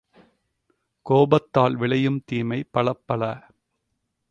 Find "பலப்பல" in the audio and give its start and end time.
2.73-3.23